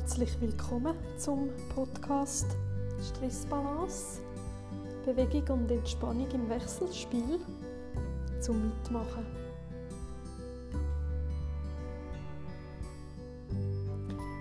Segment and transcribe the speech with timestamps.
[0.00, 2.56] Herzlich willkommen zum Podcast
[3.02, 4.22] Stressbalance,
[5.04, 7.38] Bewegung und Entspannung im Wechselspiel
[8.40, 9.26] zum Mitmachen.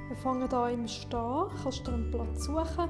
[0.07, 1.47] Wir fangen hier im Stehen.
[1.61, 2.89] Kannst du einen Platz suchen,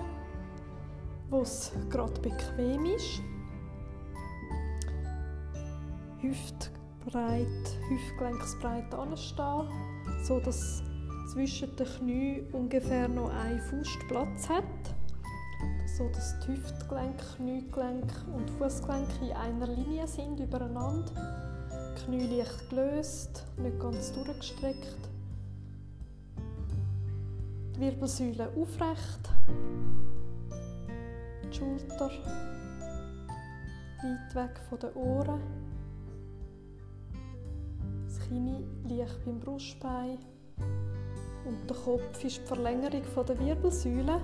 [1.32, 3.24] wo es gerade bequem ist.
[6.22, 7.48] Hüftbreit,
[7.90, 9.68] Hüftgelenksbreit anstehen,
[10.24, 10.40] so
[11.32, 14.64] zwischen den Knien ungefähr noch ein Fuß Platz hat,
[15.86, 21.12] so dass die Hüftgelenk, Kniegelenk und Fußgelenk in einer Linie sind übereinander.
[22.04, 24.98] Knie leicht gelöst, nicht ganz durchgestreckt.
[27.76, 29.30] Die Wirbelsäule aufrecht.
[31.44, 32.10] Die Schulter
[34.02, 35.42] weit weg von den Ohren.
[38.06, 40.18] Das Kinn leicht beim Brustbein.
[41.50, 44.22] Und der Kopf ist die Verlängerung der Wirbelsäule.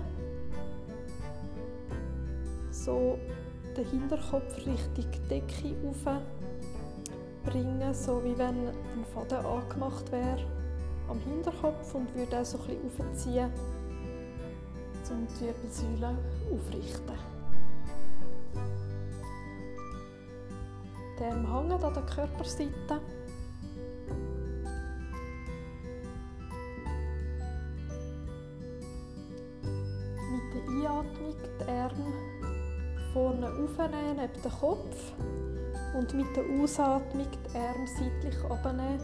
[2.70, 3.18] So
[3.76, 5.76] den Hinterkopf Richtung Decke
[7.44, 10.46] bringen, so wie wenn ein Faden angemacht wäre
[11.10, 13.52] am Hinterkopf und würde auch so ein bisschen aufziehen,
[15.10, 16.18] um die Wirbelsäule
[16.54, 17.18] aufrichten.
[21.20, 23.02] Der hängt an der Körperseite.
[31.60, 32.14] Die Arme
[33.14, 35.14] vorne aufnehmen neben den Kopf
[35.98, 39.00] und mit der Ausatmung die Arme seitlich abnehmen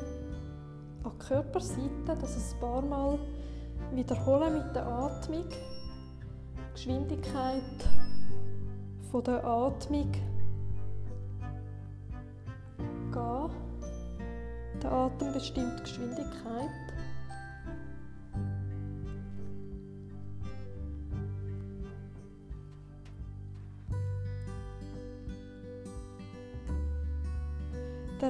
[1.03, 3.19] an die Körperseite, dass es ein paar Mal
[3.93, 5.49] wiederholen mit der Atmung.
[5.49, 7.89] Die Geschwindigkeit
[9.19, 10.11] der Atmung
[13.11, 13.51] gehen.
[14.81, 16.90] Der Atem bestimmt die Geschwindigkeit.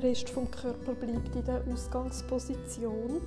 [0.02, 3.22] Der Rest vom Körper bleibt in der Ausgangsposition.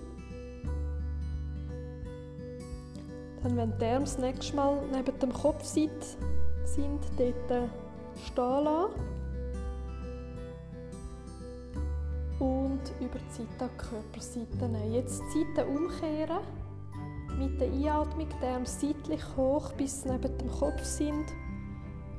[3.42, 5.92] Dann, wenn die Arme das nächste Mal neben dem Kopf sind,
[7.16, 7.70] dort
[8.24, 8.92] stehen lassen.
[12.40, 14.94] Und über die Seite an Körperseite nehmen.
[14.94, 16.40] Jetzt die Seite umkehren.
[17.38, 21.26] Mit der Einatmung die Arme seitlich hoch, bis sie neben dem Kopf sind.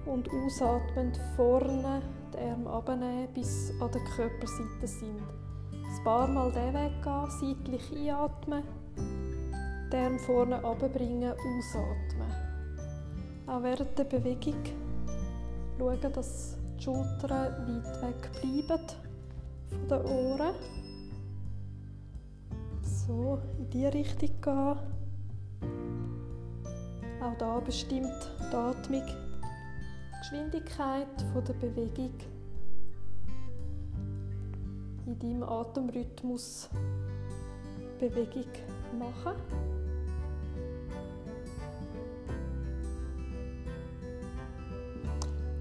[0.05, 2.01] Und ausatmend vorne
[2.37, 5.21] Arme abnehmen, bis an der Körperseite sind.
[5.71, 8.63] Ein paar Mal den Weg gehen, seitlich einatmen,
[9.91, 12.31] die Arme vorne abbringen, ausatmen.
[13.47, 14.63] Auch während der Bewegung
[15.77, 18.83] schauen, dass die Schultern weit weg bleiben
[19.69, 20.55] von den Ohren.
[22.81, 24.77] So, in diese Richtung gehen.
[27.21, 29.24] Auch da bestimmt die Atmung
[30.19, 31.07] Geschwindigkeit
[31.47, 32.13] der Bewegung
[35.05, 36.69] in deinem Atemrhythmus
[37.99, 38.51] Bewegung
[38.97, 39.35] machen.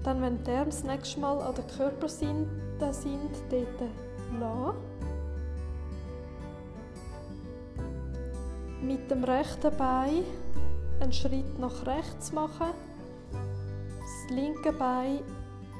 [0.03, 3.89] Dann, wenn die Arme das nächste Mal an der Körperseite sind, dort
[4.39, 4.77] lassen.
[8.81, 10.23] Mit dem rechten Bein
[10.99, 12.84] einen Schritt nach rechts machen
[14.25, 15.19] das linke Bein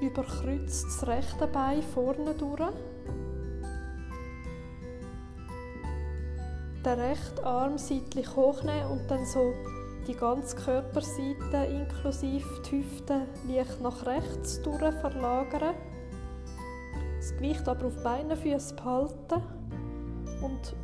[0.02, 2.72] überkreuzt das rechte Bein vorne durch.
[6.86, 9.54] Den rechten Arm seitlich hochnehmen und dann so
[10.08, 15.74] die ganze Körperseite inklusive die Hüfte leicht nach rechts durch verlagern.
[17.18, 19.42] Das Gewicht aber auf beiden Füßen behalten
[20.44, 20.76] und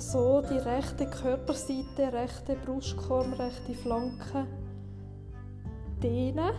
[0.00, 4.46] so die rechte Körperseite, rechte Brustkorb, rechte Flanke
[6.02, 6.52] dehnen.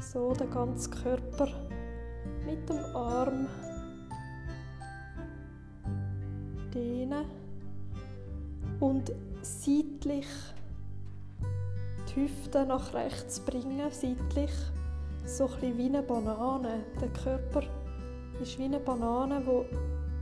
[0.00, 1.48] So den ganzen Körper
[2.44, 3.46] mit dem Arm
[6.72, 7.24] dehnen
[8.80, 9.12] und
[9.42, 10.26] seitlich
[12.08, 14.52] die Hüfte nach rechts bringen, seitlich
[15.24, 16.84] so ein wie eine Banane.
[17.00, 17.62] Der Körper
[18.42, 19.42] ist wie eine Banane,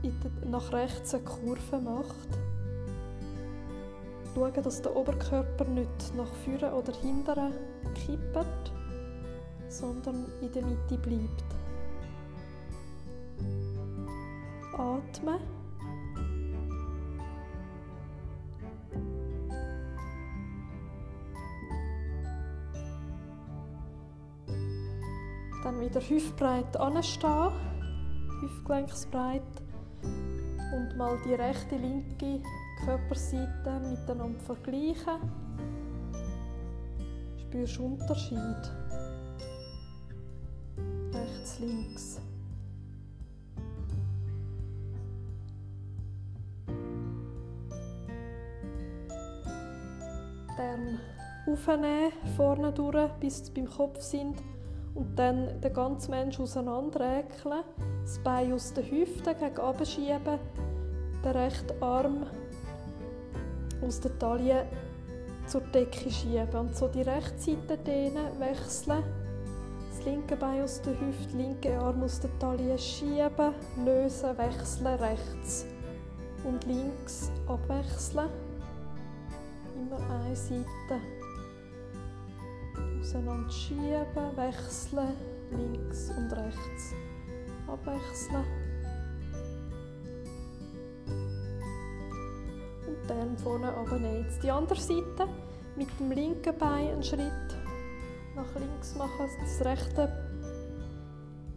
[0.03, 0.13] die
[0.49, 2.52] nach rechts eine Kurve macht
[4.33, 7.53] schauen, dass der Oberkörper nicht nach vorne oder hinten
[7.93, 8.71] kippt,
[9.67, 11.43] sondern in der Mitte bleibt.
[14.73, 15.39] Atmen.
[25.63, 27.51] Dann wieder hüftbreit anstehen,
[28.41, 29.41] hüftgelenksbreit
[30.03, 32.41] und mal die rechte, linke
[32.85, 35.19] Körperseiten miteinander vergleichen.
[37.37, 38.71] Spürst Unterschied?
[41.13, 42.21] Rechts, links.
[50.57, 50.99] Dann
[51.51, 54.41] aufnehmen, vorne durch, bis sie beim Kopf sind
[54.95, 57.63] und dann den ganzen Menschen auseinanderrekeln,
[58.01, 60.39] das Bein aus den Hüften gegen schieben,
[61.23, 62.25] den rechten Arm
[63.85, 64.65] aus der Taille
[65.47, 69.03] zur Decke schieben und so die rechte Seite dehnen, wechseln.
[69.89, 73.53] Das linke Bein aus der Hüfte, linke Arm aus der Taille schieben,
[73.85, 75.65] lösen, wechseln, rechts
[76.43, 78.29] und links abwechseln.
[79.75, 81.01] Immer eine Seite
[82.99, 85.13] auseinander schieben, wechseln,
[85.51, 86.93] links und rechts
[87.67, 88.62] abwechseln.
[93.33, 94.25] Und vorne runternehmen.
[94.25, 95.27] Jetzt die andere Seite
[95.75, 97.57] mit dem linken Bein einen Schritt
[98.35, 100.07] nach links machen, das rechte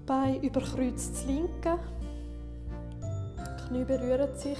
[0.06, 1.78] Bein überkreuzt das linke.
[3.38, 4.56] Die Knie berühren sich,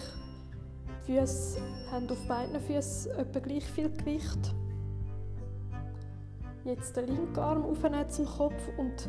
[1.09, 1.59] die Füße
[1.91, 4.55] haben auf beiden Füßen etwa gleich viel Gewicht.
[6.65, 9.09] Jetzt den linken Arm aufnehmen zum Kopf und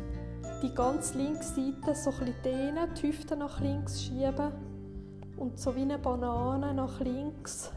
[0.62, 4.50] die ganze linke Seite so ein dehnen, die Hüfte nach links schieben
[5.36, 7.70] und so wie eine Banane nach links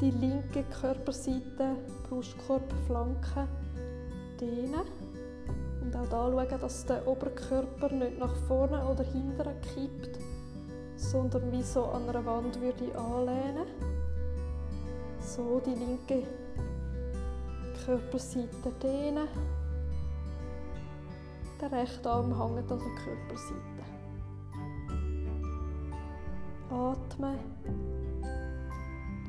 [0.00, 1.76] die linke Körperseite,
[2.08, 3.48] Brustkorb, Flanke
[4.40, 4.86] dehnen
[5.82, 10.18] und auch da schauen, dass der Oberkörper nicht nach vorne oder hinten kippt,
[10.96, 13.66] sondern wie so an einer Wand würde anlehnen.
[15.20, 16.26] So die linke
[17.84, 19.28] Körperseite dehnen.
[21.60, 23.78] Der rechte Arm hängt an der Körperseite.
[26.70, 27.38] Atmen,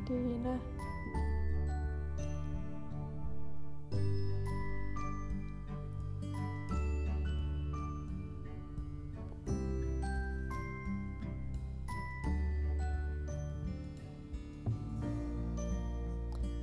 [0.09, 0.59] dehnen.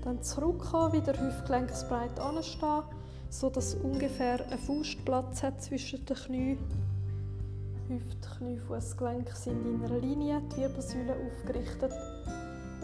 [0.03, 2.83] Dann zurückkommen, wieder hüftgelenksbreit anstehen,
[3.29, 4.97] so dass ungefähr ein Fuß
[5.43, 6.59] hat zwischen den Knien.
[7.89, 11.93] Hüft, Knie, Fußgelenk sind in einer Linie, die Wirbelsäule aufgerichtet.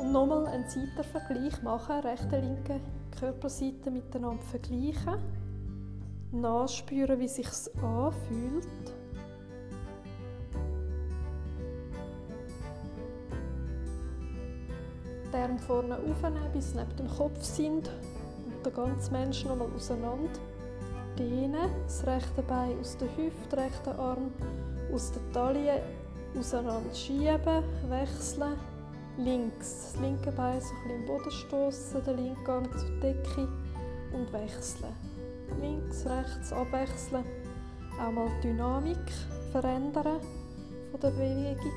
[0.02, 2.80] Und nochmal einen Seitenvergleich machen, rechte, linke
[3.18, 5.16] Körperseite miteinander vergleichen.
[6.32, 7.46] Nachspüren, wie sich
[7.80, 8.66] anfühlt.
[15.32, 17.88] Die Arme vorne aufnehmen, bis sie neben dem Kopf sind.
[17.88, 20.40] Und den ganzen Menschen nochmal auseinander.
[21.16, 24.32] Dehnen, das rechte Bein aus der Hüfte, rechten Arm
[24.92, 25.82] aus der Taille
[26.36, 28.71] auseinander schieben, wechseln.
[29.18, 33.46] Links, das linke Bein so ein bisschen im Boden stoßen, den linken Arm zur Decke
[34.12, 34.94] und wechseln.
[35.60, 37.24] Links, rechts abwechseln.
[38.00, 39.12] Auch mal die Dynamik
[39.50, 40.20] verändern
[40.90, 41.72] von der Bewegung.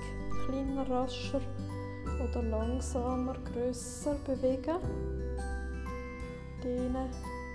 [0.45, 1.41] Kleiner, rascher
[2.23, 4.77] oder langsamer, grösser bewegen.
[6.63, 7.09] Dehnen,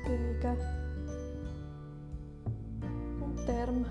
[0.05, 0.57] bewegen.
[3.23, 3.87] Und die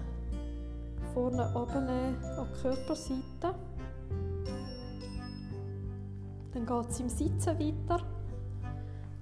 [1.14, 3.69] vorne abnehmen an die Körperseite.
[6.54, 8.04] Dann geht es im Sitzen weiter.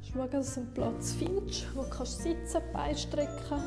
[0.01, 3.61] Schau, dass du einen Platz findest, wo du sitzen Beine strecken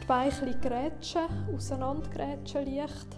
[0.00, 3.16] Die Beine ein grätschen, auseinandergrätschen leicht.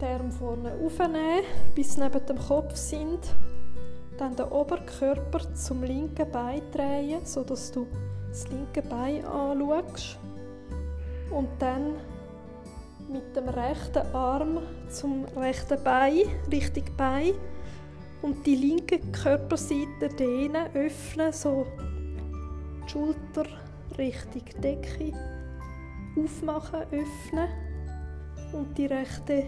[0.00, 3.20] Die Arme vorne aufnehmen, bis sie neben dem Kopf sind.
[4.18, 7.86] Dann den Oberkörper zum linken Bein drehen, sodass du
[8.28, 10.19] das linke Bein anschaust.
[11.30, 11.94] Und dann
[13.10, 14.58] mit dem rechten Arm
[14.88, 17.32] zum rechten Bein, Richtung Bein.
[18.22, 21.66] Und die linke Körperseite dehnen, öffnen, so
[22.84, 23.46] die Schulter
[23.96, 25.12] Richtung Decke
[26.16, 27.48] aufmachen, öffnen.
[28.52, 29.44] Und die rechte,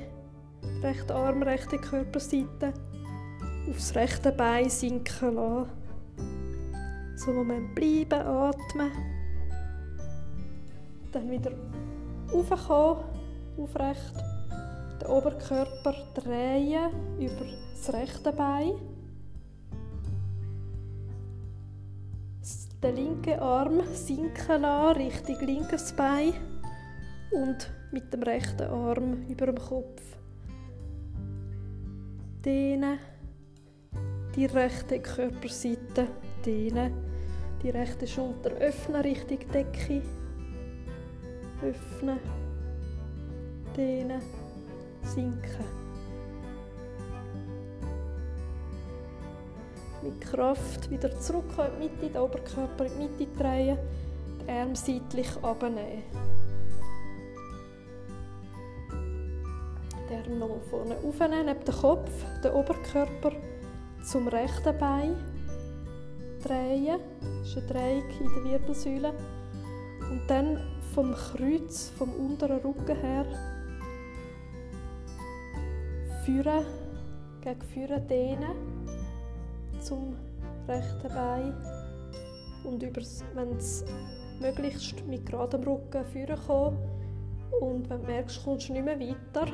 [0.83, 2.73] rechte Arm, rechte Körperseite
[3.69, 5.71] aufs rechte Bein sinken lassen.
[7.17, 8.91] So einen Moment bleiben, atmen.
[11.13, 11.53] Dann wieder
[12.33, 13.05] raufkommen,
[13.59, 14.15] aufrecht.
[15.01, 18.73] Den Oberkörper drehen über das rechte Bein.
[22.83, 26.33] Den linken Arm sinken lassen, Richtung linkes Bein.
[27.31, 30.03] Und mit dem rechten Arm über dem Kopf.
[32.45, 32.99] Dehnen
[34.35, 36.09] die rechte Körperseite
[36.45, 36.93] dehnen,
[37.63, 40.03] die rechte Schulter öffnen Richtung Decke,
[41.63, 42.19] öffnen,
[43.77, 44.21] dehnen,
[45.03, 45.83] sinken.
[50.03, 53.79] Mit Kraft wieder zurück in die Mitte, den Oberkörper in die Mitte drehen,
[54.41, 56.03] die Arme seitlich abnehmen.
[60.11, 62.11] Die Arme nochmal vorne aufnehmen, neben den Kopf,
[62.43, 63.33] den Oberkörper
[64.05, 65.17] zum rechten Bein
[66.43, 66.99] drehen.
[67.21, 69.13] Das ist ein Dreieck in der Wirbelsäule.
[70.11, 70.59] Und dann
[70.95, 73.27] vom Kreuz, vom unteren Rücken her,
[76.25, 76.65] führen,
[77.41, 78.57] gegen führen dehnen
[79.81, 80.17] zum
[80.69, 81.55] rechten Bein.
[82.65, 83.85] Und wenn es
[84.41, 86.79] möglichst mit geradem Rücken führen kommen.
[87.61, 89.47] Und wenn du merkst, kommst du nicht mehr weiter,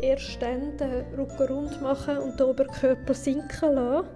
[0.00, 4.08] erst dann den Rücken rund machen und den Oberkörper sinken lassen.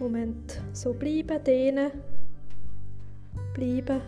[0.00, 1.90] Moment so bleiben, dehnen,
[3.54, 4.00] bleiben,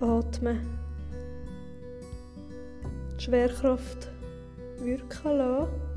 [0.00, 0.60] atmen.
[3.16, 4.08] Die Schwerkraft
[4.78, 5.87] wirken lassen.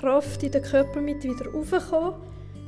[0.00, 2.20] Kraft in den Körper mit wieder raufkommen,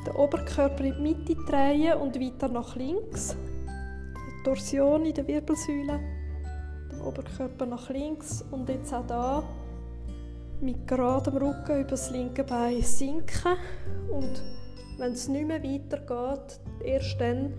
[0.07, 3.37] den Oberkörper in die Mitte drehen und weiter nach links.
[3.67, 6.01] Die Torsion in der Wirbelsäule,
[6.91, 9.43] den Oberkörper nach links und jetzt auch da
[10.63, 13.57] mit geradem Rücken über das linke Bein sinken
[14.11, 14.43] und
[14.97, 17.53] wenn es nicht mehr weitergeht, erst dann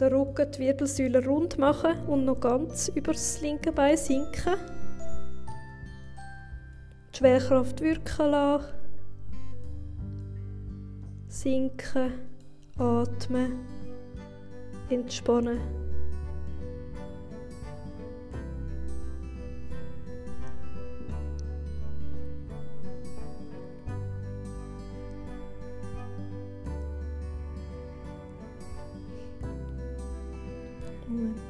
[0.00, 4.54] den Rücken, die Wirbelsäule rund machen und noch ganz über das linke Bein sinken.
[7.12, 8.77] Die Schwerkraft wirken lassen
[11.38, 12.12] sinken,
[12.78, 13.52] atmen,
[14.88, 15.60] entspannen.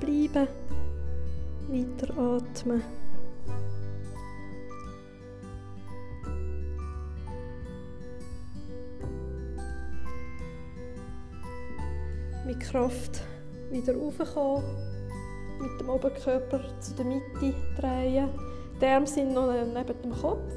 [0.01, 0.49] Bleiben,
[1.69, 3.08] weiter atmen.
[12.59, 13.21] Mit Kraft
[13.71, 14.65] wieder raufkommen,
[15.61, 18.29] mit dem Oberkörper zu der Mitte drehen.
[18.81, 20.53] Die Arme sind noch neben dem Kopf.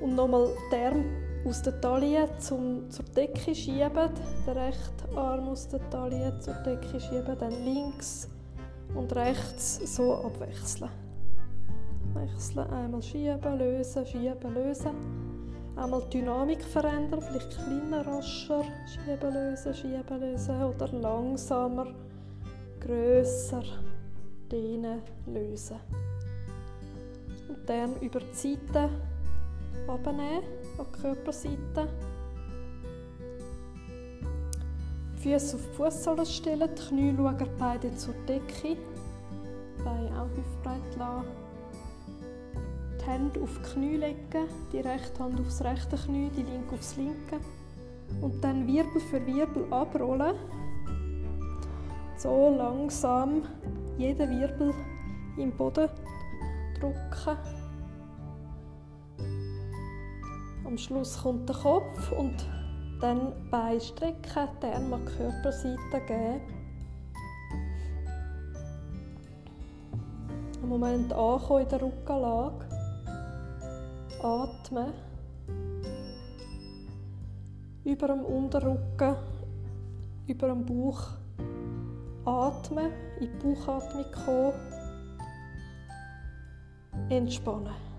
[0.00, 1.04] Und nochmal die Arme
[1.44, 4.10] aus der Taille zum, zur Decke schieben.
[4.46, 8.28] Den rechten Arm aus der Taille zur Decke schieben, dann links
[8.94, 10.90] und rechts so abwechseln.
[12.14, 15.21] Wechseln, einmal schieben, lösen, schieben, lösen.
[15.74, 21.86] Einmal die Dynamik verändern, vielleicht kleiner, rascher schieben, lösen, schieben, lösen oder langsamer,
[22.78, 23.62] grösser
[24.50, 25.80] dehnen, lösen.
[27.48, 28.90] Und dann über die Seite
[29.88, 30.42] abnehmen,
[30.78, 31.88] an die Körperseite.
[35.22, 38.76] Füße auf die Fußsohle stellen, die Knie schauen beide zur Decke,
[39.82, 41.41] Beine auch hüftbreit lassen
[43.12, 47.40] Hände auf die Knie legen, die rechte Hand aufs rechte Knie, die linke aufs linke.
[48.22, 50.34] Und dann Wirbel für Wirbel abrollen.
[52.16, 53.42] So langsam
[53.98, 54.72] jeden Wirbel
[55.36, 55.90] im Boden
[56.80, 57.38] drücken.
[60.64, 62.46] Am Schluss kommt der Kopf und
[63.02, 66.40] dann Beine strecken, die Arme die Körperseite geben.
[70.62, 72.71] Im Moment ankommen in der Rückenlage
[74.22, 74.92] atmen.
[77.84, 79.16] Über dem Unterrücken,
[80.26, 81.08] über dem Bauch
[82.24, 84.52] atmen, in die Bauchatmung kommen.
[87.08, 87.91] Entspannen.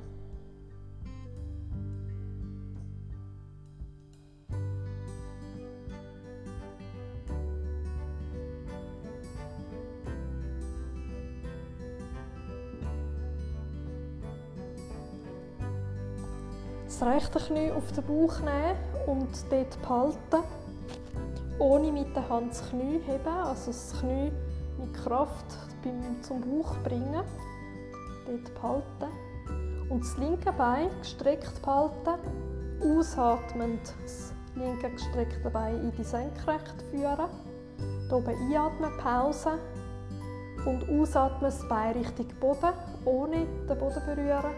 [17.03, 20.47] Rechte Knie auf den Bauch nehmen und dort behalten.
[21.59, 24.31] Ohne mit der Hand das Knie heben, also das Knie
[24.79, 25.45] mit Kraft
[26.21, 27.23] zum Bauch bringen.
[28.25, 29.89] Dort behalten.
[29.89, 32.19] Und das linke Bein gestreckt behalten.
[32.81, 37.29] Ausatmend das linke gestreckte Bein in die Senkrecht führen.
[38.07, 39.59] Hier oben einatmen, Pause.
[40.65, 42.73] Und ausatmen das Bein Richtung Boden,
[43.05, 44.53] ohne den Boden berühren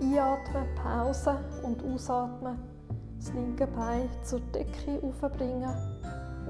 [0.00, 2.58] Einatmen, Pause und ausatmen.
[3.18, 5.74] Das linke Bein zur Decke aufbringen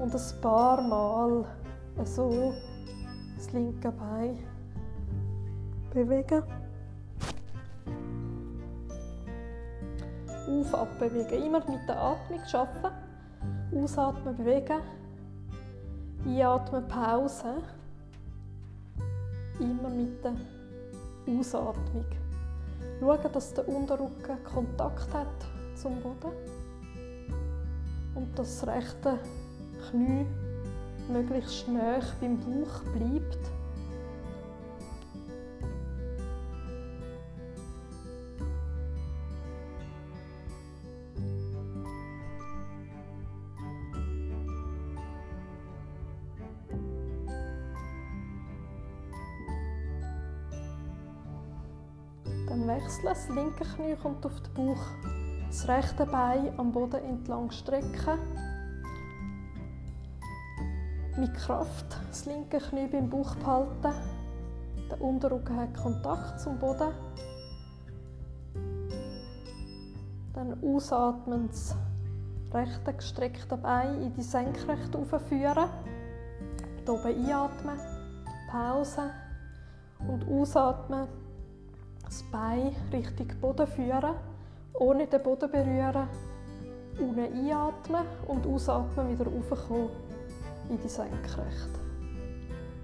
[0.01, 1.45] und ein paar Mal
[2.05, 2.53] so
[3.35, 4.39] das linke Bein
[5.93, 6.43] bewegen.
[10.47, 11.43] Auf, ab bewegen.
[11.43, 12.95] Immer mit der Atmung arbeiten.
[13.75, 14.81] Ausatmen, bewegen.
[16.25, 17.55] Einatmen, Pause.
[19.59, 20.35] Immer mit der
[21.27, 22.05] Ausatmung.
[23.01, 25.25] Schauen, dass der Unterrücken Kontakt hat
[25.73, 26.33] zum Boden
[28.13, 29.17] und das rechte
[29.89, 30.27] Knie
[31.11, 33.39] möglichst nah beim Bauch bleibt.
[53.21, 54.81] Das linke Knie kommt auf den Bauch.
[55.47, 58.17] Das rechte Bein am Boden entlang strecken.
[61.19, 63.93] Mit Kraft das linke Knie beim Bauch behalten.
[64.89, 66.93] Der Unterrücken hat Kontakt zum Boden.
[70.33, 71.75] Dann ausatmen das
[72.51, 75.69] rechte gestreckte Bein in die Senkrechte aufführen.
[76.85, 77.77] Hier oben einatmen,
[78.49, 79.11] Pause
[80.07, 81.07] und ausatmen
[82.11, 84.15] das Bein Richtung Boden führen,
[84.73, 86.09] ohne den Boden berühren.
[86.99, 89.87] Unten einatmen und ausatmen wieder raufkommen
[90.69, 91.79] in die Senkrechte.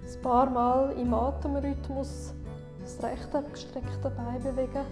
[0.02, 2.32] Ein paar Mal im Atemrhythmus
[2.80, 4.86] das rechte gestreckte Bein bewegen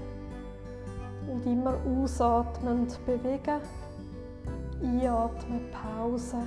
[1.33, 3.61] und immer ausatmend bewegen.
[4.83, 6.43] Einatmen, Pause.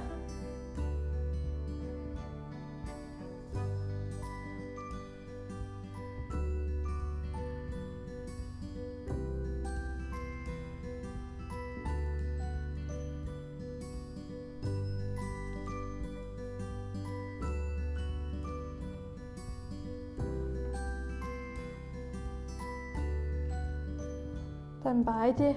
[24.84, 25.56] Dann beide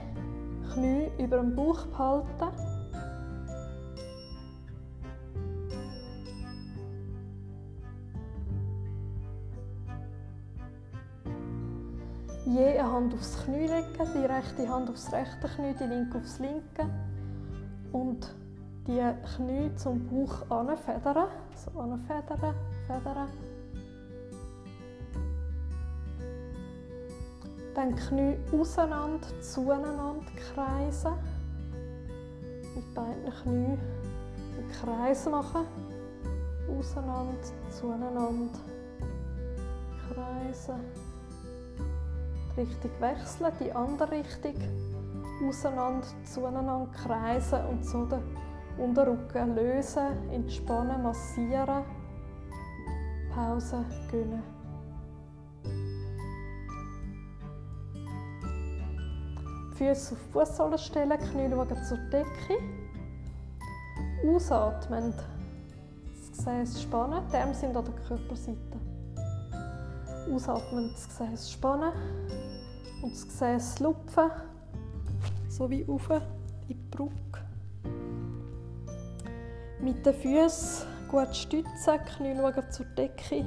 [0.73, 2.49] Knie über dem Bauch behalten.
[12.47, 16.39] Je eine Hand aufs Knie legen, die rechte Hand aufs rechte Knie, die linke aufs
[16.39, 16.91] linke.
[17.93, 18.35] Und
[18.87, 19.01] die
[19.37, 21.29] Knie zum Bauch anfedern.
[21.55, 22.55] So anfedern,
[22.87, 23.29] federn.
[27.83, 31.15] Dann Knie auseinander, zueinander kreisen.
[32.77, 35.67] Mit beiden Knien einen Kreis machen.
[36.79, 37.35] Auseinander,
[37.71, 38.61] zueinander
[40.15, 40.81] kreisen.
[42.55, 44.55] Die Richtung wechseln, die andere Richtung.
[45.49, 48.23] Auseinander, zueinander kreisen und so den
[48.79, 51.83] Unterrücken lösen, entspannen, massieren.
[53.35, 54.62] Pause gönnen.
[59.83, 62.63] Füße auf die Fußsohlen stellen, Knie schauen zur Decke.
[64.25, 65.17] Ausatmend.
[65.17, 68.59] Das Gesäß spannen, die Arme sind an der Körperseite.
[70.33, 71.93] Ausatmend das Gesäß spannen
[73.03, 74.31] und das Gesäß lupfen,
[75.49, 76.21] so wie auf in
[76.69, 77.13] die Brücke.
[79.81, 83.45] Mit den Füßen gut stützen, Knie schauen zur Decke.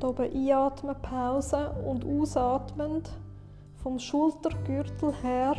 [0.00, 3.08] Hier oben einatmen, Pause und ausatmend
[3.82, 5.56] vom Schultergürtel her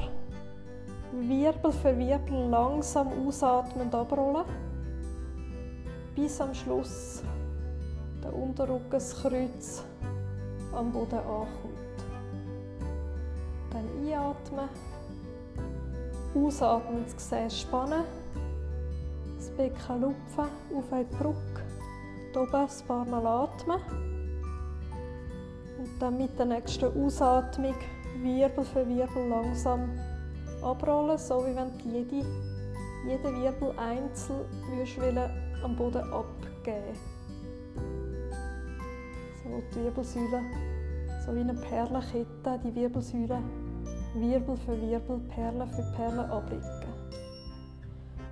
[1.11, 4.45] Wirbel für Wirbel langsam ausatmend abrollen,
[6.15, 7.23] bis am Schluss
[8.23, 9.83] der Unterrückenkreuz
[10.71, 11.47] am Boden ankommt.
[13.71, 14.69] Dann einatmen,
[16.35, 18.03] ausatmen, das Gesäß spannen,
[19.37, 21.63] das Becken lupfen, auf eine Brücke,
[22.35, 23.79] oben ein paar Mal atmen
[25.79, 27.75] und dann mit der nächsten Ausatmung
[28.23, 29.89] Wirbel für Wirbel langsam
[30.61, 32.25] abrollen, so wie wenn du jede,
[33.07, 34.45] jeden Wirbel einzeln
[35.63, 36.95] am Boden abgeben
[39.43, 40.41] So die Wirbelsäule,
[41.25, 43.41] so wie eine Perlenkette, die Wirbelsäule
[44.15, 46.63] Wirbel für Wirbel, Perle für Perle ablegen.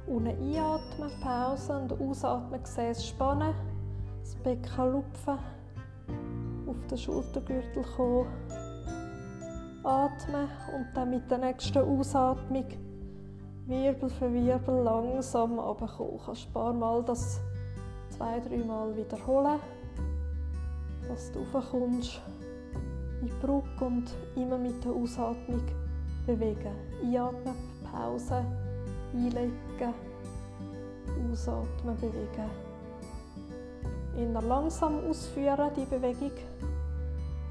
[0.08, 3.54] Unten einatmen, Pause und ausatmen, Gesäß spannen,
[4.21, 5.38] das Becken lupfen,
[6.67, 8.28] auf den Schultergürtel kommen
[9.88, 12.65] atmen und dann mit der nächsten Ausatmung
[13.67, 16.17] Wirbel für Wirbel langsam runterkommen.
[16.17, 17.39] Du kannst ein paar Mal das
[18.10, 19.60] zwei, drei Mal wiederholen,
[21.08, 22.21] dass du raufkommst
[23.21, 25.63] in die Brücke und immer mit der Ausatmung
[26.26, 26.76] bewegen.
[27.02, 27.56] Einatmen,
[27.89, 28.43] Pause,
[29.13, 29.93] einlegen,
[31.32, 32.50] ausatmen, bewegen.
[34.17, 36.32] Inner langsam ausführen, die Bewegung,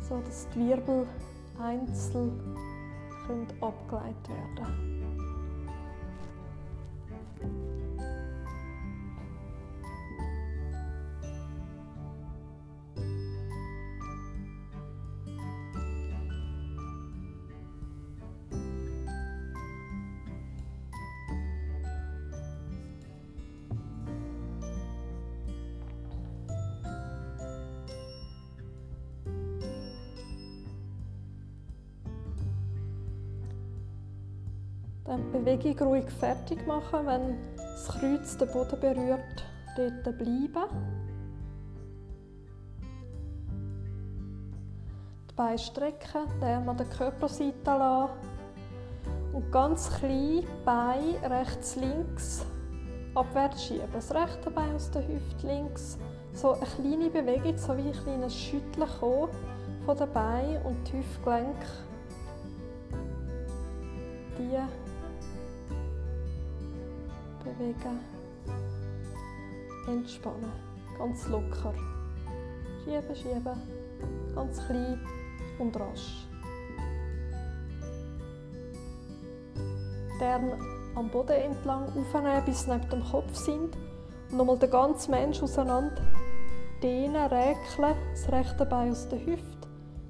[0.06, 1.06] so dass die Wirbel
[1.60, 2.32] einzeln
[3.60, 4.95] abgeleitet werden
[35.06, 37.06] Dann die Bewegung ruhig fertig machen.
[37.06, 39.44] Wenn das Kreuz den Boden berührt,
[39.76, 40.66] dort bleiben.
[45.30, 48.12] Die Beine strecken, den Arm an der Körperseite lassen.
[49.32, 52.44] Und ganz klein Bein rechts, links
[53.16, 53.88] abwärts schieben.
[53.92, 55.98] Das rechte Bein aus der Hüfte links.
[56.34, 58.88] So eine kleine Bewegung, so wie ein kleines Schütteln
[59.84, 61.66] von den Beinen und die Hüftgelenke.
[64.38, 64.85] Die
[67.46, 68.00] bewegen.
[69.86, 70.52] Entspannen.
[70.98, 71.74] Ganz locker.
[72.84, 73.62] Schieben, schieben.
[74.34, 75.00] Ganz klein
[75.58, 76.26] und rasch.
[80.20, 83.76] Die am Boden entlang aufnehmen, bis sie neben dem Kopf sind.
[84.30, 86.02] Und nochmal den ganzen Mensch auseinander
[86.82, 87.94] dehnen, räkeln.
[88.12, 89.68] Das rechte Bein aus der Hüfte,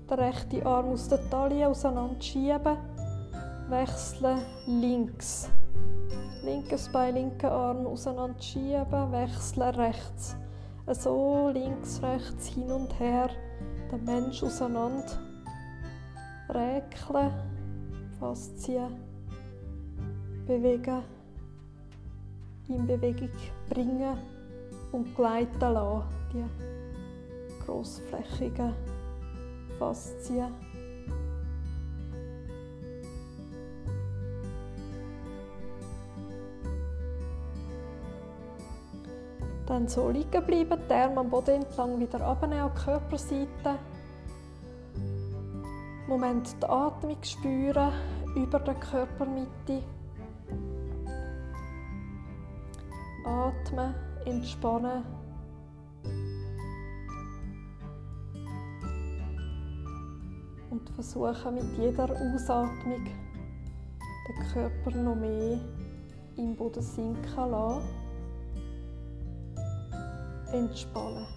[0.09, 2.77] der rechte Arm aus der Taille auseinander schieben.
[3.68, 5.51] Wechseln links
[6.46, 10.37] linkes Bein, linken Arm auseinander schieben, wechseln rechts.
[10.87, 13.28] So links, rechts, hin und her,
[13.90, 15.04] den Mensch auseinander
[16.48, 17.32] räkeln,
[18.20, 18.94] faszien,
[20.46, 21.02] bewegen,
[22.68, 23.30] in Bewegung
[23.68, 24.16] bringen
[24.92, 28.72] und gleiten lassen, die grossflächigen
[29.78, 30.65] Faszien.
[39.66, 43.79] Dann so liegen bleiben, die Arme am Boden entlang wieder abnehmen an die Körperseite.
[46.07, 47.92] Moment die Atmung spüren
[48.37, 49.83] über der Körpermitte.
[53.24, 53.92] Atmen,
[54.24, 55.02] entspannen.
[60.70, 63.05] Und versuchen mit jeder Ausatmung
[64.29, 65.59] den Körper noch mehr
[66.37, 68.05] im Boden sinken lassen
[70.56, 71.36] entspannen.